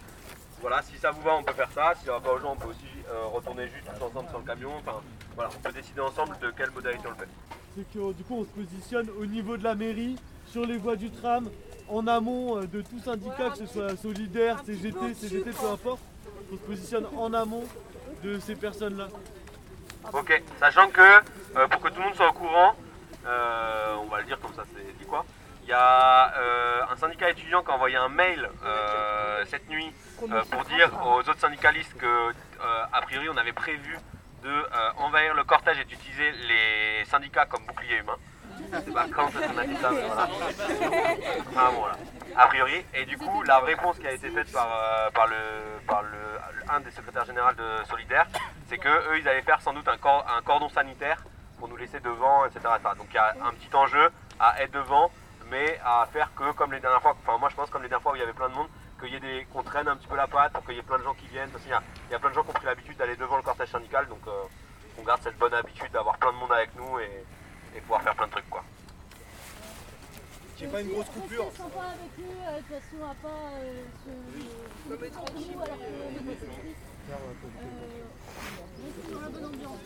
[0.61, 2.53] voilà, si ça vous va on peut faire ça, si ça va pas aux gens
[2.53, 5.01] on peut aussi euh, retourner juste tous ensemble sur le camion, enfin
[5.35, 7.29] voilà, on peut décider ensemble de quelle modalité on le fait.
[7.77, 10.97] c'est que du coup on se positionne au niveau de la mairie, sur les voies
[10.97, 11.51] du tram,
[11.89, 16.01] en amont euh, de tout syndicat, que ce soit solidaire, CGT, CGT, peu importe.
[16.53, 17.65] On se positionne en amont
[18.23, 19.09] de ces personnes-là.
[20.13, 22.77] Ok, sachant que euh, pour que tout le monde soit au courant,
[23.27, 25.25] euh, on va le dire comme ça, c'est dit quoi
[25.65, 29.93] Il y a euh, un syndicat étudiant qui a envoyé un mail euh, cette nuit
[30.23, 33.99] euh, pour dire aux autres syndicalistes que euh, a priori on avait prévu
[34.45, 38.17] de euh, envahir le cortège et d'utiliser les syndicats comme bouclier humain.
[38.85, 39.29] Sais pas quand
[41.57, 41.85] a bon.
[42.37, 42.85] A priori.
[42.95, 45.37] Et du coup, la réponse qui a été faite par, euh, par, le,
[45.87, 46.19] par le,
[46.71, 48.27] un des secrétaires généraux de Solidaire,
[48.69, 51.23] c'est que eux, ils allaient faire sans doute un, cor- un cordon sanitaire
[51.59, 52.61] pour nous laisser devant, etc.
[52.99, 55.11] Donc il y a un petit enjeu à être devant,
[55.51, 58.03] mais à faire que comme les dernières fois, enfin moi je pense comme les dernières
[58.03, 58.69] fois où il y avait plein de monde,
[59.01, 60.83] qu'il y ait des, qu'on traîne un petit peu la patte pour qu'il y ait
[60.83, 61.49] plein de gens qui viennent.
[61.51, 63.43] Parce qu'il y y a plein de gens qui ont pris l'habitude d'aller devant le
[63.43, 64.43] cortège syndical, donc euh,
[64.99, 67.25] on garde cette bonne habitude d'avoir plein de monde avec nous et,
[67.77, 68.65] et pouvoir faire plein de trucs quoi.
[70.59, 71.45] J'ai pas une grosse coupure.
[71.53, 73.29] C'est sympa avec eux, euh, de toute façon, à pas
[73.61, 74.91] euh, se.
[74.91, 75.47] Non, mais tranquille.
[75.55, 76.87] nous, alors que les motocyclistes,
[78.85, 79.81] rester dans la bonne ambiance.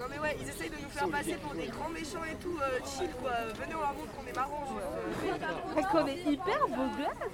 [0.00, 2.58] Non mais ouais, ils essayent de nous faire passer pour des grands méchants et tout,
[2.60, 3.32] euh, chill quoi.
[3.54, 4.66] Venez, on leur montre qu'on est marrant.
[4.80, 5.82] euh.
[5.82, 7.30] Qu'on est hyper beau gosse.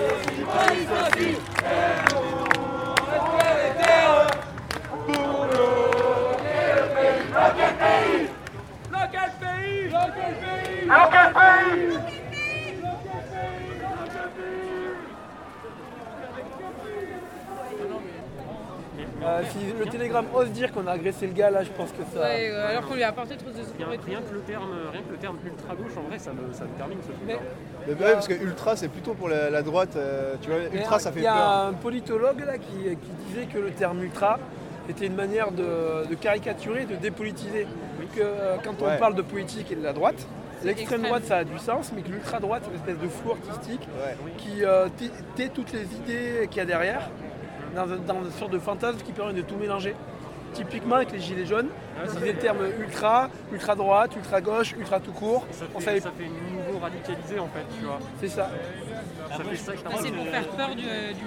[0.00, 1.47] Et la police aussi
[19.38, 22.02] Euh, si le télégramme ose dire qu'on a agressé le gars, là, je pense que
[22.14, 22.20] ça.
[22.20, 25.02] Ouais, euh, alors qu'on lui a apporté trop de Rien, rien que le terme, rien
[25.02, 27.18] que le terme ultra gauche, en vrai, ça me, ça me termine ce truc.
[27.26, 27.38] Mais-
[27.86, 29.96] Mais ouais, parce que ultra, c'est plutôt pour la, la droite.
[29.96, 31.66] euh, tu vois, Mais ultra, ça fait Il y a peur.
[31.68, 34.38] un politologue là qui, qui disait que le terme ultra
[34.88, 37.66] était une manière de, de caricaturer, de dépolitiser.
[38.16, 38.96] Que euh, quand on Ouais.
[38.98, 40.26] parle de politique et de la droite,
[40.64, 41.02] l'extrême extrême.
[41.02, 43.86] droite ça a du sens, mais que l'ultra droite c'est une espèce de flou artistique
[44.38, 47.10] qui euh, tait- tait toutes les idées qu'il y a derrière
[47.74, 49.94] dans, un- dans une sorte de fantasme qui permet de tout mélanger.
[50.54, 51.68] Typiquement avec les gilets jaunes,
[52.04, 55.46] ils disaient le terme ultra, ultra droite, ultra gauche, ultra tout court.
[55.50, 57.98] Ça On fait, savait ça fait nouveau radicalisé en fait, tu vois.
[58.18, 58.48] C'est ça.
[59.30, 60.84] Ça fait ça Ah, c'est pour faire peur du.
[60.88, 61.18] euh, du-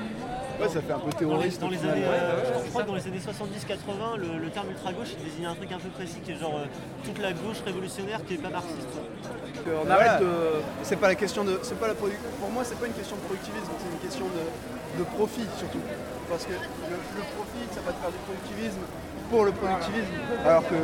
[0.62, 1.62] Ouais, ça fait un peu Dans les, terroriste.
[1.62, 4.50] dans les années, Ouais, euh, ouais, je crois que dans les années 70-80, le, le
[4.50, 6.65] terme ultra-gauche il désignait un truc un peu précis qui est genre euh,
[7.04, 8.93] toute la gauche révolutionnaire qui n'est pas marxiste.
[8.95, 9.95] on Voilà.
[9.95, 10.32] arrête de.
[10.84, 11.60] C'est pas la question de.
[11.63, 14.26] C'est pas la produ- Pour moi, c'est pas une question de productivisme, c'est une question
[14.26, 15.82] de, de profit surtout.
[16.30, 18.84] Parce que le, le profit, ça va te faire du productivisme
[19.30, 20.13] pour le productivisme.
[20.45, 20.76] Alors que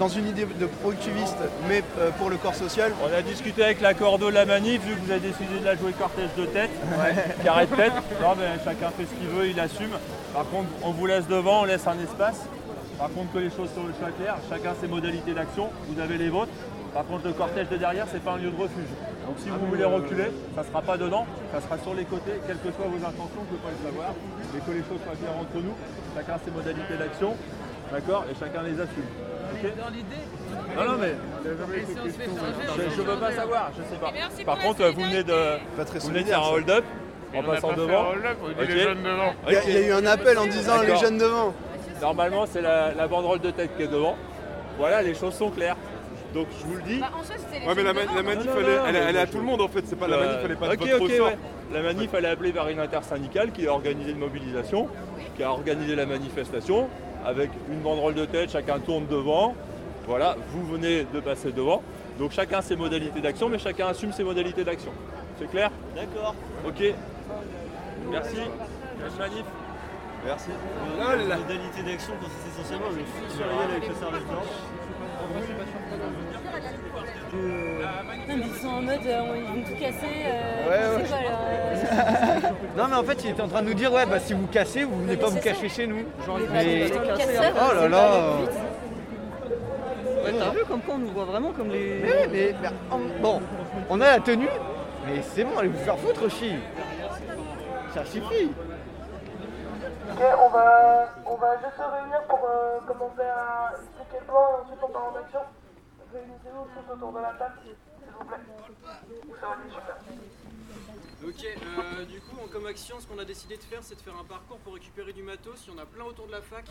[0.00, 1.36] dans une idée de productiviste,
[1.68, 2.90] mais euh, pour le corps social.
[3.04, 5.64] On a discuté avec la cordeau de la manif, vu que vous avez décidé de
[5.64, 6.70] la jouer cortège de tête,
[7.44, 7.92] carré de tête.
[8.22, 9.92] Non, mais chacun fait ce qu'il veut, il assume.
[10.32, 12.40] Par contre, on vous laisse devant, on laisse un espace.
[12.98, 16.52] Par contre, que les choses soient claires, chacun ses modalités d'action, vous avez les vôtres.
[16.94, 18.88] Par contre, le cortège de derrière, c'est pas un lieu de refuge.
[19.26, 22.58] Donc si vous voulez reculer, ça sera pas dedans, ça sera sur les côtés, quelles
[22.58, 24.14] que soient vos intentions, je ne peux pas le savoir.
[24.54, 25.76] Mais que les choses soient claires entre nous,
[26.16, 27.36] chacun ses modalités d'action,
[27.92, 28.24] d'accord?
[28.32, 29.29] Et chacun les assume.
[29.52, 30.76] Ok Dans l'idée.
[30.76, 33.82] non, non, mais Et si on se fait changer, je, je veux pas savoir, je
[33.94, 34.10] sais pas.
[34.12, 36.50] Merci Par pour la contre, vous venez de, Pas très vous venez de faire un
[36.52, 36.84] hold-up
[37.34, 38.02] en passant devant.
[38.02, 38.68] un hold-up, on dit Ok.
[38.68, 39.32] les jeunes devant.
[39.48, 41.54] Il y a- eu un appel en disant les jeunes devant.
[42.00, 44.16] Normalement, c'est la, la banderole de tête qui est devant.
[44.78, 45.76] Voilà, les choses sont claires.
[46.32, 46.98] Donc je vous le dis.
[47.00, 48.82] Bah, en soi, c'était les Ouais, mais la devant, manif, Non, elle non, est- non,
[48.86, 49.82] elle est- mais elle est à je- tout le monde en fait.
[49.84, 51.26] C'est pas la manif, elle est pas de ok, votre ok, ressort.
[51.26, 51.38] ouais.
[51.72, 54.88] La manif, elle est appelée vers une intersyndicale qui a organisé une mobilisation,
[55.36, 56.88] qui a organisé la manifestation
[57.24, 59.54] avec une banderole de tête, chacun tourne devant.
[60.06, 61.82] Voilà, vous venez de passer devant.
[62.18, 64.92] Donc chacun ses modalités d'action, mais chacun assume ses modalités d'action.
[65.38, 65.70] C'est clair?
[65.94, 66.34] D'accord.
[66.66, 66.82] Ok.
[68.10, 68.36] Merci.
[68.36, 69.44] Bonne manif.
[70.24, 70.50] Merci.
[70.98, 74.46] La modalité d'action consiste essentiellement le foutre sur la gueule avec le service blanche.
[77.32, 80.24] Non, mais ils sont en mode, euh, ils vont tout casser.
[80.26, 81.04] euh, Ouais, ouais.
[81.04, 82.02] c'est quoi,
[82.42, 84.32] là Non mais en fait il était en train de nous dire ouais bah si
[84.34, 86.04] vous cassez vous venez mais pas vous cacher chez nous.
[86.52, 88.10] Mais les oh là là.
[90.24, 92.00] Ouais, t'as vu comme quoi on nous voit vraiment comme les.
[92.02, 93.40] Mais, mais, mais, en- bon,
[93.88, 94.48] on a la tenue,
[95.06, 96.52] mais c'est bon, allez vous faire foutre aussi.
[97.94, 98.50] Ça suffit.
[100.12, 104.40] Ok, on va, on va juste se réunir pour euh, commencer à expliquer le plan
[104.40, 105.40] et ensuite on part en action.
[111.22, 114.00] Ok, euh, du coup, en- comme action, ce qu'on a décidé de faire, c'est de
[114.00, 115.66] faire un parcours pour récupérer du matos.
[115.66, 116.64] Il y en a plein autour de la fac.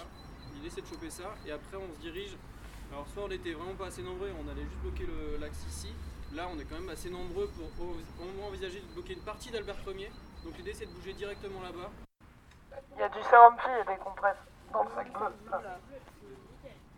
[0.54, 1.36] L'idée, c'est de choper ça.
[1.46, 2.36] Et après, on se dirige.
[2.92, 5.06] Alors, soit on était vraiment pas assez nombreux, on allait juste bloquer
[5.40, 5.94] l'axe ici.
[6.34, 7.94] Là, on est quand même assez nombreux pour au,
[8.38, 10.12] moins envisager de bloquer une partie d'Albert Ier.
[10.44, 11.92] Donc, l'idée, c'est de bouger directement là-bas.
[12.96, 14.38] Il y a du séramphi et des compresses
[14.74, 15.28] dans le sac bleu.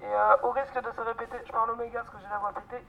[0.01, 2.51] Et euh, au risque de se répéter, je parle oméga parce que j'ai la voix
[2.53, 2.83] pétée.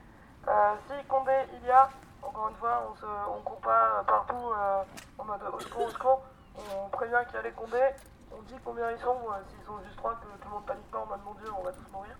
[0.48, 1.88] Euh, si Condé il y a,
[2.22, 4.82] encore une fois, on se, on pas partout euh,
[5.18, 6.22] en mode au secours, au secours.
[6.56, 7.90] On prévient qu'il y a les Condés,
[8.32, 10.90] on dit combien ils sont, euh, s'ils sont juste trois, que tout le monde panique
[10.90, 12.16] pas en mode mon dieu, on va tous mourir.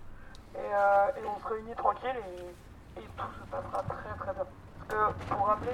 [0.55, 2.15] Et, euh, et on se réunit tranquille
[2.95, 4.45] et, tout se passera très très bien.
[4.45, 5.73] Parce que pour rappeler,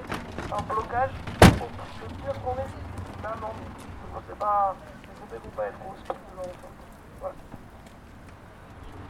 [0.52, 2.72] un blocage, le pire qu'on est,
[3.20, 3.54] c'est un an.
[4.14, 4.76] Donc c'est pas.
[5.04, 6.79] Les Condés vont pas être au speed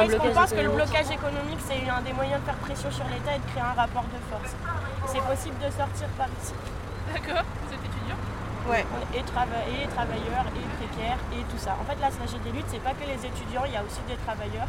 [0.00, 2.56] Un Parce qu'on blocage pense que le blocage économique, c'est un des moyens de faire
[2.64, 4.52] pression sur l'État et de créer un rapport de force.
[5.12, 6.54] C'est possible de sortir par ici.
[7.12, 8.16] D'accord, vous êtes étudiant
[8.68, 8.84] Ouais.
[9.14, 11.76] Et, trava- et travailleurs, et précaires, et tout ça.
[11.80, 14.00] En fait, là, l'AG des luttes, c'est pas que les étudiants, il y a aussi
[14.08, 14.68] des travailleurs.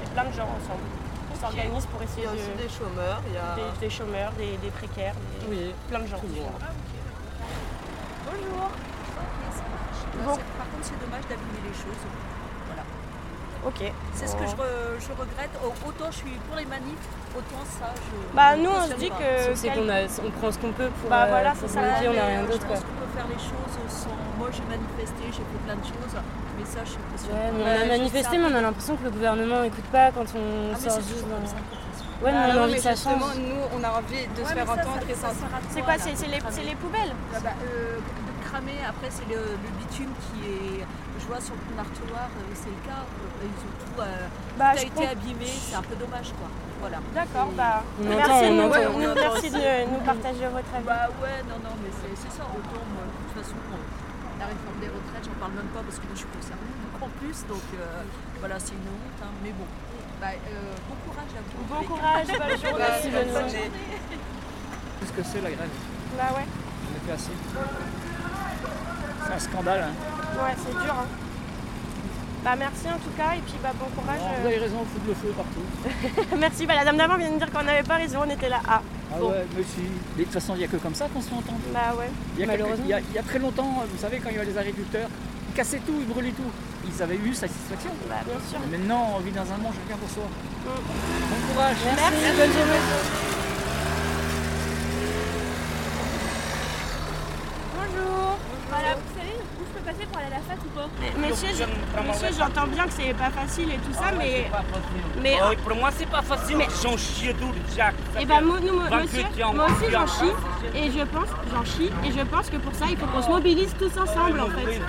[0.00, 0.84] C'est plein de gens ensemble.
[1.32, 2.36] Ils s'organisent pour essayer Il y a de...
[2.40, 5.74] aussi des chômeurs, il y a- Des, des chômeurs, des, des précaires, des- Oui.
[5.88, 6.16] plein de gens.
[6.24, 6.60] différents.
[8.26, 8.70] Bonjour.
[10.58, 12.02] Par contre, c'est dommage d'abîmer les choses.
[13.66, 13.82] Ok.
[14.14, 15.50] C'est ce que je, re- je regrette.
[15.64, 17.02] Au- Autant je suis pour les manifs,
[17.36, 18.36] autant ça, je.
[18.36, 19.16] Bah, nous, on se dit pas.
[19.18, 21.80] que- C'est qu'on a, on prend ce qu'on peut pour, Bah, euh, voilà, pour ça.
[21.82, 22.62] bloquer, on n'a rien euh, d'autre.
[22.62, 24.14] Je pense qu'on peut faire les choses sans.
[24.38, 26.14] Moi, j'ai manifesté, j'ai fait plein de choses,
[26.58, 27.00] mais ça, je suis.
[27.26, 30.12] Ouais, mais Ouais, on a manifesté, mais on a l'impression que le gouvernement n'écoute pas
[30.12, 31.26] quand on Ah, mais sort juste.
[31.26, 33.20] Ouais, mais Ah on a non, envie que ça change.
[33.36, 35.28] nous, on a envie de se faire entendre et ça
[35.70, 37.12] C'est quoi C'est les, c'est les poubelles
[38.56, 40.80] Bah, cramer, après c'est le, le bitume qui est.
[41.20, 43.04] Je vois sur le Marteloir, euh, c'est le cas.
[43.04, 46.48] euh, Ils ont tout, euh, Bah, tout a été abîmé, c'est un peu dommage quoi.
[46.80, 46.98] Voilà.
[47.12, 47.82] D'accord, bah.
[48.00, 50.84] On merci entend, on On merci de nous partager votre avis.
[50.88, 52.44] Bah ouais, non, non, mais c'est ça.
[52.48, 53.80] Autant, moi, de toute façon, bon,
[54.40, 57.04] la réforme des retraites, j'en parle même pas parce que moi je suis concernée beaucoup
[57.04, 57.36] en plus.
[57.52, 57.84] Donc euh,
[58.40, 59.20] voilà, c'est une honte.
[59.20, 59.68] hein, mais bon,
[60.20, 61.60] bah, euh, bon courage à vous.
[61.68, 62.88] Bon courage, bonne journée.
[62.88, 63.68] Merci, bonne journée.
[65.00, 65.72] Tout ce que c'est la grève?
[66.16, 66.48] Bah ouais.
[66.48, 68.05] On.
[69.26, 69.84] C'est un scandale.
[69.88, 70.42] hein.
[70.44, 70.94] Ouais, c'est dur.
[70.94, 71.06] Hein.
[72.44, 74.20] Bah merci en tout cas et puis bah bon courage.
[74.20, 75.66] Non, vous avez raison, on fout le feu partout.
[76.32, 76.36] euh.
[76.38, 78.60] merci, bah la dame d'avant vient de dire qu'on n'avait pas raison, on était là.
[78.68, 79.30] Ah, Ah bon.
[79.30, 79.80] ouais, mais si.
[80.16, 81.58] Mais de toute façon, il n'y a que comme ça qu'on se fait entendre.
[81.74, 82.08] Bah ouais.
[82.36, 82.84] Il y, a quelques- Malheureusement.
[82.86, 84.58] il y a, il y a très longtemps, vous savez, quand il y avait les
[84.58, 85.08] agriculteurs,
[85.50, 86.50] ils cassaient tout, ils brûlaient tout.
[86.86, 87.90] Ils avaient eu satisfaction.
[88.08, 88.58] Bah bien sûr.
[88.70, 90.22] Mais maintenant, on vit dans un monde chacun pour soi.
[90.22, 90.68] Mm.
[90.70, 91.76] Bon courage.
[91.84, 92.82] Merci, bonne journée.
[97.74, 98.38] Bonjour.
[98.70, 100.88] Voilà, vous savez où je peux passer pour aller à la fête ou pas
[101.28, 104.50] Monsieur, je- monsieur, j'entends bien que c'est pas facile et tout ça, mais.
[105.22, 106.56] mais Ah pour moi, c'est pas facile.
[106.56, 110.04] Mais- J'en chie Et ben fait moi, nous, moi, 28 monsieur, ans, moi aussi j'en
[110.06, 113.06] 28 chie et je pense, j'en chie et je pense que pour ça il faut
[113.06, 114.80] qu'on se mobilise tous ensemble en fait.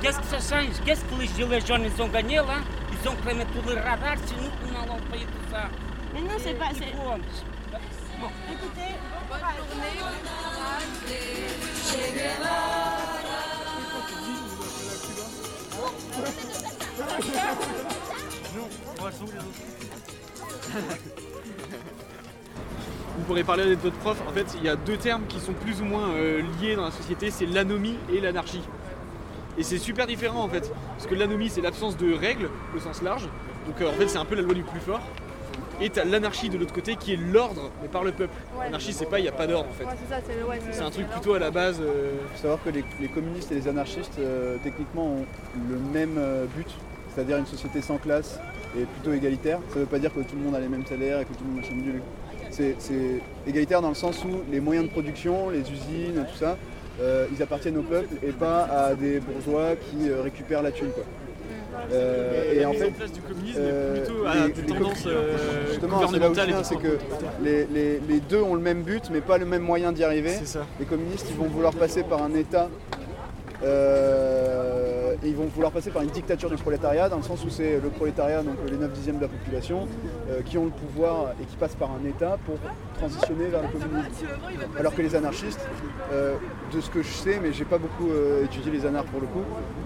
[0.00, 0.74] Qu'est-ce que ça change?
[0.84, 2.58] Qu'est-ce que les gilets jaunes ils ont gagné là?
[2.92, 5.62] Ils ont cramé tous les radars, c'est nous qui allons payer tout ça.
[6.14, 6.66] Mais non, c'est pas.
[23.18, 24.20] Vous pourrez parler avec votre prof.
[24.28, 26.84] En fait, il y a deux termes qui sont plus ou moins euh, liés dans
[26.84, 28.62] la société, c'est l'anomie et l'anarchie.
[29.58, 33.02] Et c'est super différent en fait, parce que l'anomie c'est l'absence de règles au sens
[33.02, 33.28] large,
[33.66, 35.00] donc euh, en fait c'est un peu la loi du plus fort.
[35.80, 38.32] Et t'as l'anarchie de l'autre côté qui est l'ordre, mais par le peuple.
[38.62, 39.84] L'anarchie c'est pas, il n'y a pas d'ordre en fait.
[39.84, 41.80] Ouais, c'est ça, c'est le- ouais, c'est- C'est un truc plutôt à la base.
[41.82, 45.26] euh, Il faut savoir que les, les communistes et les anarchistes, euh, techniquement, ont
[45.68, 46.68] le même euh, but,
[47.14, 48.38] c'est-à-dire une société sans classe
[48.78, 49.58] et plutôt égalitaire.
[49.70, 51.32] Ça ne veut pas dire que tout le monde a les mêmes salaires et que
[51.32, 52.00] tout le monde machin bidule.
[52.50, 56.56] C'est c'est égalitaire dans le sens où les moyens de production, les usines, tout ça,
[57.00, 60.90] euh, ils appartiennent au peuple et pas à des bourgeois qui euh, récupèrent la thune.
[60.90, 61.04] Quoi.
[61.90, 64.52] Euh, Et et la en mise fait, en place du communisme euh, plutôt à les-
[64.52, 65.36] des tendances, euh,
[65.70, 66.98] justement, c'est là où c'est que
[67.42, 70.34] les, les- les deux ont le même but, mais pas le même moyen d'y arriver.
[70.78, 72.68] Les communistes, ils vont vouloir passer par un État.
[73.64, 77.50] Euh, et ils vont vouloir passer par une dictature du prolétariat, dans le sens où
[77.50, 79.86] c'est le prolétariat, donc les 9 dixièmes de la population,
[80.30, 82.56] euh, qui ont le pouvoir et qui passent par un État pour
[82.92, 84.26] transitionner vers le communisme.
[84.78, 85.66] Alors que les anarchistes,
[86.12, 86.34] euh,
[86.74, 89.26] de ce que je sais, mais j'ai pas beaucoup euh, étudié les anards pour le
[89.26, 89.42] coup,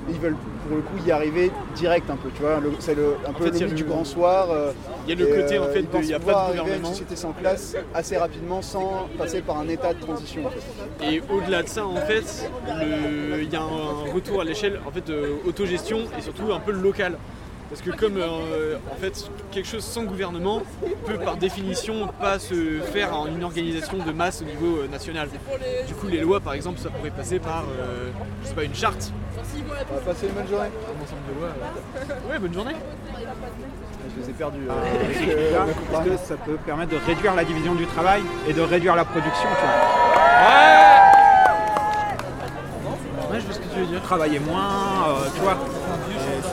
[0.08, 0.36] ils veulent
[0.68, 2.60] pour le coup y arriver direct un peu, tu vois.
[2.78, 4.48] C'est le- un En peu fait, le du grand soir.
[4.50, 4.72] euh,
[5.06, 6.72] il y a le côté, en fait, de- il y a pas de pouvoir arriver
[6.72, 10.42] à une société sans classe assez rapidement sans passer par un état de transition.
[10.46, 11.12] en fait.
[11.12, 12.50] Et au-delà de ça, en fait,
[13.42, 15.10] il y a un retour à l'échelle en fait,
[15.46, 17.16] autogestion et surtout un peu local.
[17.68, 20.62] Parce que comme euh, en fait quelque chose sans gouvernement
[21.05, 25.29] peut par définition pas se faire en une organisation de masse au niveau euh, national.
[25.88, 28.11] Du coup les lois par exemple ça pourrait passer par euh,
[28.42, 29.12] je sais pas une charte.
[29.90, 30.68] On va passer une bonne journée.
[30.68, 31.48] Un ensemble de lois.
[31.50, 32.31] euh.
[32.33, 32.74] Ouais bonne journée.
[34.16, 34.61] Je les ai perdus.
[34.70, 38.53] euh, Ah, euh, parce que ça peut permettre de réduire la division du travail et
[38.53, 39.49] de réduire la production.
[39.61, 39.74] Tu vois.
[43.32, 44.03] Ouais, je vois ce que tu veux dire.
[44.03, 45.57] Travailler moins, euh, tu vois.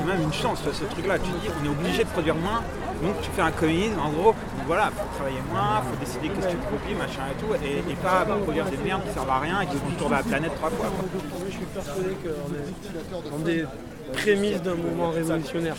[0.04, 1.18] C'est même une chance, ce truc-là.
[1.18, 2.62] Tu te dis, on est obligé de produire moins.
[3.02, 4.36] Donc tu fais un communisme, en gros,
[4.68, 7.96] voilà, faut travailler moins, faut décider qu'est-ce que tu produis, machin et tout, et, et
[7.96, 10.24] pas produire des merdes qui servent à rien et qui font le tour de la
[10.24, 10.88] planète trois fois.
[10.88, 11.06] quoi.
[11.46, 13.66] Je suis persuadé qu'on est dans des
[14.14, 15.76] prémices d'un mouvement révolutionnaire.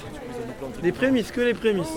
[0.83, 1.97] Des prémices, que les prémices.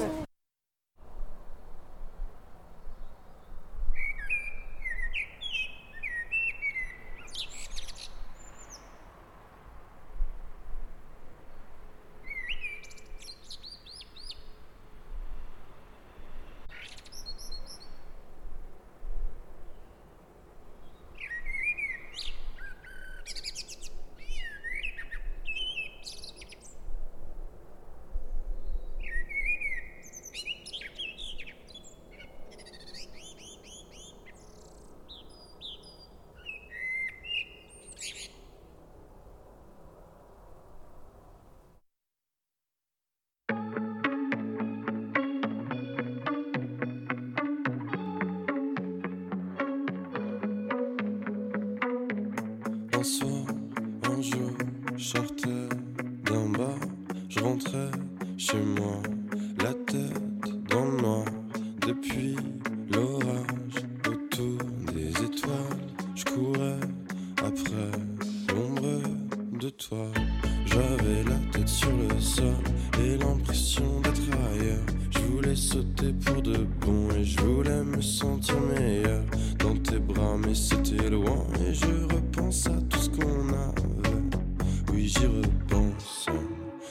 [85.18, 86.26] J'y repense.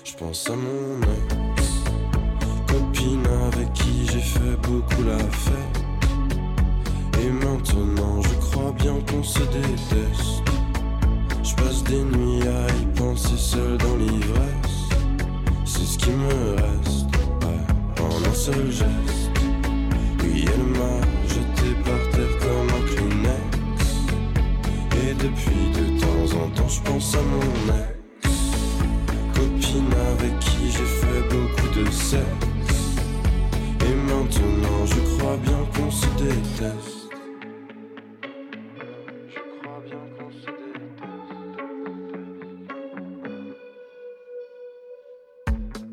[0.05, 1.64] Je pense à mon ex,
[2.66, 5.83] copine avec qui j'ai fait beaucoup la fête.
[7.22, 10.43] Et maintenant, je crois bien qu'on se déteste.
[11.43, 14.89] Je passe des nuits à y penser seul dans l'ivresse.
[15.64, 17.07] C'est ce qui me reste,
[17.43, 19.31] ouais, en un seul geste.
[20.22, 23.81] Oui, elle m'a jeté par terre comme un Kleenex.
[25.03, 27.95] Et depuis de temps en temps, je pense à mon ex.
[31.37, 32.97] Beaucoup de sexe.
[33.80, 36.93] Et maintenant, je crois bien qu'on se déteste.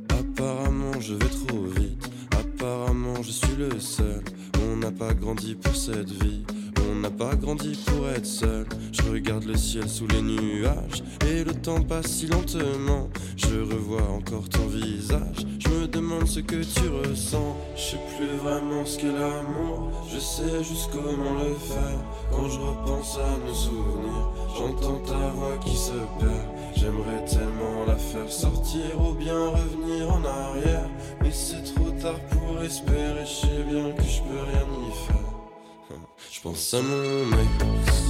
[0.10, 4.24] Apparemment je vais trop vite, apparemment je suis le seul.
[4.66, 6.44] On n'a pas grandi pour cette vie,
[6.90, 8.66] on n'a pas grandi pour être seul.
[8.92, 13.10] Je regarde le ciel sous les nuages et le temps passe si lentement.
[13.54, 17.56] Je revois encore ton visage, je me demande ce que tu ressens.
[17.76, 22.00] Je sais plus vraiment ce qu'est l'amour, je sais juste comment le faire.
[22.32, 26.48] Quand je repense à nos souvenirs, j'entends ta voix qui se perd.
[26.76, 30.90] J'aimerais tellement la faire sortir ou bien revenir en arrière.
[31.22, 36.00] Mais c'est trop tard pour espérer, je sais bien que je peux rien y faire.
[36.32, 38.04] Je pense à mon ex,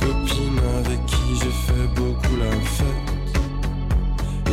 [0.00, 3.15] copine avec qui j'ai fait beaucoup la fête.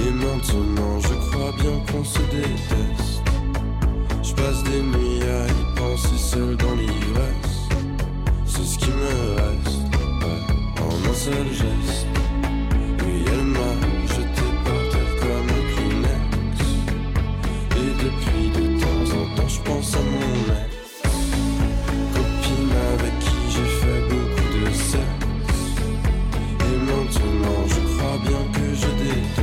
[0.06, 3.22] Et maintenant je crois bien qu'on se déteste.
[4.22, 7.70] Je passe des nuits à y penser seul dans l'ivresse.
[8.46, 9.84] C'est ce qui me reste,
[10.22, 10.42] ouais,
[10.82, 12.08] en un seul geste.
[13.06, 13.74] Oui, elle m'a
[14.08, 16.58] jeté par terre comme un Kleenex.
[17.78, 20.74] Et depuis de temps en temps, je pense à mon ex.
[22.14, 25.64] Copine avec qui j'ai fait beaucoup de sexe.
[26.60, 29.43] Et maintenant, je crois bien que je déteste.